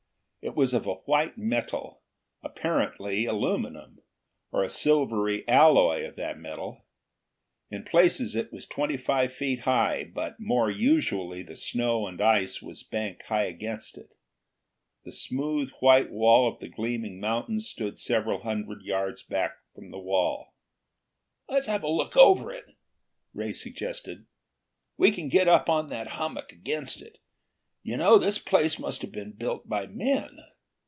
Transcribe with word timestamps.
It 0.43 0.55
was 0.55 0.73
of 0.73 0.87
a 0.87 0.95
white 1.05 1.37
metal, 1.37 2.01
apparently 2.41 3.25
aluminum, 3.27 3.99
or 4.51 4.63
a 4.63 4.69
silvery 4.69 5.47
alloy 5.47 6.03
of 6.03 6.15
that 6.15 6.39
metal. 6.39 6.87
In 7.69 7.83
places 7.83 8.33
it 8.33 8.51
was 8.51 8.65
twenty 8.65 8.97
five 8.97 9.31
feet 9.31 9.59
high, 9.59 10.03
but 10.03 10.39
more 10.39 10.71
usually 10.71 11.43
the 11.43 11.55
snow 11.55 12.07
and 12.07 12.19
ice 12.19 12.59
was 12.59 12.81
banked 12.81 13.21
high 13.27 13.43
against 13.45 13.99
it. 13.99 14.15
The 15.05 15.11
smooth 15.11 15.69
white 15.79 16.09
wall 16.09 16.51
of 16.51 16.59
the 16.59 16.69
gleaming 16.69 17.19
mountain 17.19 17.59
stood 17.59 17.99
several 17.99 18.41
hundred 18.41 18.81
yards 18.81 19.21
back 19.21 19.57
from 19.75 19.91
the 19.91 19.99
wall. 19.99 20.55
"Let's 21.49 21.67
have 21.67 21.83
a 21.83 21.87
look 21.87 22.17
over 22.17 22.51
it." 22.51 22.65
Ray 23.35 23.53
suggested. 23.53 24.25
"We 24.97 25.11
can 25.11 25.29
get 25.29 25.47
up 25.47 25.69
on 25.69 25.89
that 25.89 26.07
hummock, 26.07 26.51
against 26.51 26.99
it. 26.99 27.19
You 27.83 27.97
know, 27.97 28.19
this 28.19 28.37
place 28.37 28.77
must 28.77 29.01
have 29.01 29.11
been 29.11 29.31
built 29.31 29.67
by 29.67 29.87
men!" 29.87 30.37